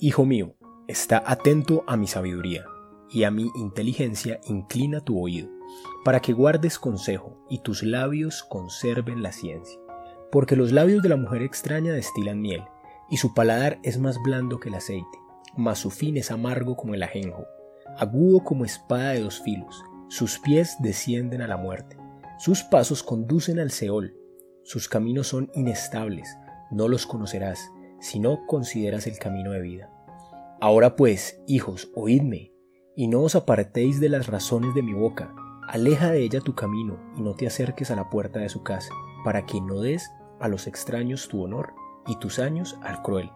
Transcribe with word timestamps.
Hijo 0.00 0.24
mío, 0.24 0.54
está 0.86 1.20
atento 1.26 1.82
a 1.88 1.96
mi 1.96 2.06
sabiduría, 2.06 2.64
y 3.10 3.24
a 3.24 3.32
mi 3.32 3.50
inteligencia 3.56 4.38
inclina 4.44 5.00
tu 5.00 5.20
oído, 5.20 5.48
para 6.04 6.20
que 6.20 6.32
guardes 6.32 6.78
consejo 6.78 7.44
y 7.50 7.62
tus 7.62 7.82
labios 7.82 8.44
conserven 8.44 9.24
la 9.24 9.32
ciencia. 9.32 9.76
Porque 10.30 10.54
los 10.54 10.70
labios 10.70 11.02
de 11.02 11.08
la 11.08 11.16
mujer 11.16 11.42
extraña 11.42 11.92
destilan 11.92 12.40
miel, 12.40 12.62
y 13.10 13.16
su 13.16 13.34
paladar 13.34 13.80
es 13.82 13.98
más 13.98 14.22
blando 14.22 14.60
que 14.60 14.68
el 14.68 14.76
aceite, 14.76 15.18
mas 15.56 15.80
su 15.80 15.90
fin 15.90 16.16
es 16.16 16.30
amargo 16.30 16.76
como 16.76 16.94
el 16.94 17.02
ajenjo, 17.02 17.46
agudo 17.96 18.44
como 18.44 18.64
espada 18.64 19.10
de 19.10 19.22
dos 19.22 19.42
filos, 19.42 19.82
sus 20.06 20.38
pies 20.38 20.76
descienden 20.78 21.42
a 21.42 21.48
la 21.48 21.56
muerte, 21.56 21.96
sus 22.38 22.62
pasos 22.62 23.02
conducen 23.02 23.58
al 23.58 23.72
Seol, 23.72 24.14
sus 24.62 24.88
caminos 24.88 25.26
son 25.26 25.50
inestables, 25.54 26.38
no 26.70 26.86
los 26.86 27.04
conocerás, 27.04 27.72
si 28.00 28.18
no 28.18 28.46
consideras 28.46 29.06
el 29.06 29.18
camino 29.18 29.52
de 29.52 29.60
vida. 29.60 29.90
Ahora 30.60 30.96
pues, 30.96 31.40
hijos, 31.46 31.90
oídme, 31.94 32.52
y 32.96 33.06
no 33.06 33.22
os 33.22 33.36
apartéis 33.36 34.00
de 34.00 34.08
las 34.08 34.26
razones 34.26 34.74
de 34.74 34.82
mi 34.82 34.92
boca, 34.92 35.34
aleja 35.68 36.10
de 36.10 36.22
ella 36.22 36.40
tu 36.40 36.54
camino, 36.54 36.98
y 37.16 37.22
no 37.22 37.34
te 37.34 37.46
acerques 37.46 37.90
a 37.90 37.96
la 37.96 38.10
puerta 38.10 38.40
de 38.40 38.48
su 38.48 38.62
casa, 38.62 38.92
para 39.24 39.46
que 39.46 39.60
no 39.60 39.80
des 39.80 40.10
a 40.40 40.48
los 40.48 40.66
extraños 40.66 41.28
tu 41.28 41.42
honor, 41.42 41.74
y 42.06 42.16
tus 42.16 42.38
años 42.38 42.78
al 42.82 43.02
cruel. 43.02 43.30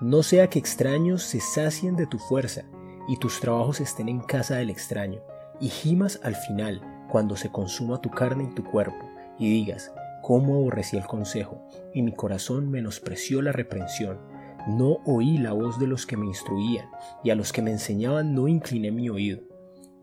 No 0.00 0.22
sea 0.22 0.48
que 0.48 0.58
extraños 0.58 1.22
se 1.22 1.40
sacien 1.40 1.96
de 1.96 2.06
tu 2.06 2.18
fuerza, 2.18 2.62
y 3.08 3.16
tus 3.16 3.40
trabajos 3.40 3.80
estén 3.80 4.08
en 4.08 4.20
casa 4.20 4.56
del 4.56 4.70
extraño, 4.70 5.20
y 5.60 5.68
gimas 5.68 6.20
al 6.22 6.36
final, 6.36 6.80
cuando 7.10 7.36
se 7.36 7.50
consuma 7.50 8.00
tu 8.00 8.10
carne 8.10 8.44
y 8.44 8.54
tu 8.54 8.62
cuerpo, 8.64 9.04
y 9.38 9.50
digas, 9.50 9.92
cómo 10.28 10.56
aborrecí 10.56 10.98
el 10.98 11.06
consejo, 11.06 11.66
y 11.94 12.02
mi 12.02 12.12
corazón 12.12 12.70
menospreció 12.70 13.40
la 13.40 13.50
reprensión. 13.50 14.18
No 14.66 14.98
oí 15.06 15.38
la 15.38 15.54
voz 15.54 15.80
de 15.80 15.86
los 15.86 16.04
que 16.04 16.18
me 16.18 16.26
instruían, 16.26 16.84
y 17.24 17.30
a 17.30 17.34
los 17.34 17.50
que 17.50 17.62
me 17.62 17.70
enseñaban 17.70 18.34
no 18.34 18.46
incliné 18.46 18.90
mi 18.90 19.08
oído. 19.08 19.40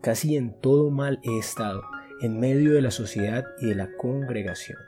Casi 0.00 0.36
en 0.36 0.60
todo 0.60 0.90
mal 0.90 1.20
he 1.22 1.38
estado, 1.38 1.84
en 2.20 2.40
medio 2.40 2.72
de 2.72 2.82
la 2.82 2.90
sociedad 2.90 3.44
y 3.60 3.66
de 3.66 3.76
la 3.76 3.88
congregación. 3.98 4.78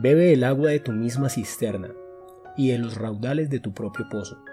Bebe 0.00 0.32
el 0.32 0.44
agua 0.44 0.70
de 0.70 0.78
tu 0.78 0.92
misma 0.92 1.28
cisterna, 1.28 1.92
y 2.56 2.70
de 2.70 2.78
los 2.78 2.94
raudales 2.94 3.50
de 3.50 3.58
tu 3.58 3.74
propio 3.74 4.08
pozo. 4.08 4.44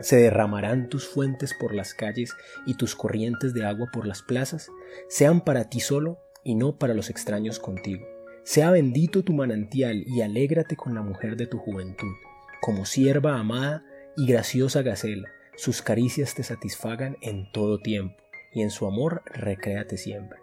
Se 0.00 0.16
derramarán 0.16 0.90
tus 0.90 1.08
fuentes 1.08 1.54
por 1.58 1.74
las 1.74 1.94
calles 1.94 2.36
y 2.66 2.74
tus 2.74 2.94
corrientes 2.94 3.54
de 3.54 3.64
agua 3.64 3.86
por 3.90 4.06
las 4.06 4.20
plazas, 4.20 4.68
sean 5.08 5.40
para 5.40 5.70
ti 5.70 5.80
solo 5.80 6.18
y 6.44 6.56
no 6.56 6.76
para 6.76 6.92
los 6.92 7.08
extraños 7.08 7.58
contigo. 7.58 8.15
Sea 8.46 8.70
bendito 8.70 9.24
tu 9.24 9.32
manantial 9.32 10.04
y 10.06 10.20
alégrate 10.20 10.76
con 10.76 10.94
la 10.94 11.02
mujer 11.02 11.36
de 11.36 11.48
tu 11.48 11.58
juventud, 11.58 12.14
como 12.60 12.84
sierva 12.84 13.40
amada 13.40 13.84
y 14.16 14.24
graciosa 14.28 14.82
gacela, 14.82 15.28
sus 15.56 15.82
caricias 15.82 16.36
te 16.36 16.44
satisfagan 16.44 17.16
en 17.22 17.50
todo 17.50 17.80
tiempo, 17.80 18.22
y 18.52 18.62
en 18.62 18.70
su 18.70 18.86
amor 18.86 19.22
recréate 19.26 19.96
siempre. 19.96 20.38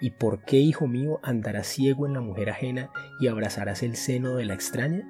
¿Y 0.00 0.10
por 0.10 0.44
qué, 0.44 0.56
hijo 0.56 0.88
mío, 0.88 1.20
andarás 1.22 1.68
ciego 1.68 2.08
en 2.08 2.14
la 2.14 2.20
mujer 2.20 2.50
ajena 2.50 2.90
y 3.20 3.28
abrazarás 3.28 3.84
el 3.84 3.94
seno 3.94 4.34
de 4.34 4.46
la 4.46 4.54
extraña? 4.54 5.08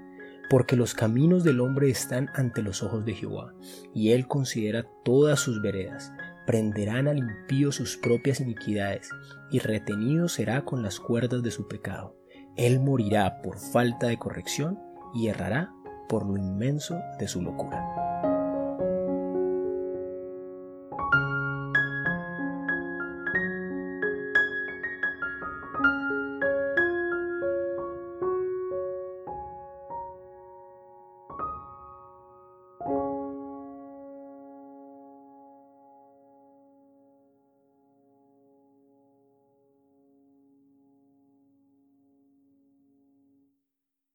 porque 0.51 0.77
los 0.77 0.93
caminos 0.93 1.43
del 1.43 1.59
hombre 1.59 1.89
están 1.89 2.29
ante 2.35 2.61
los 2.61 2.83
ojos 2.83 3.07
de 3.07 3.15
Jehová, 3.15 3.55
y 3.95 4.11
él 4.11 4.29
considera 4.29 4.87
todas 5.03 5.41
sus 5.41 5.63
veredas. 5.63 6.13
Prenderán 6.47 7.09
al 7.09 7.17
impío 7.17 7.73
sus 7.73 7.97
propias 7.97 8.41
iniquidades, 8.41 9.09
y 9.51 9.61
retenido 9.61 10.29
será 10.29 10.67
con 10.67 10.83
las 10.83 11.01
cuerdas 11.01 11.43
de 11.43 11.51
su 11.51 11.67
pecado. 11.67 12.15
Él 12.57 12.81
morirá 12.81 13.43
por 13.43 13.59
falta 13.59 14.07
de 14.07 14.19
corrección 14.19 14.79
y 15.13 15.29
errará 15.29 15.73
por 16.09 16.27
lo 16.27 16.37
inmenso 16.37 17.01
de 17.19 17.27
su 17.27 17.43
locura. 17.43 18.04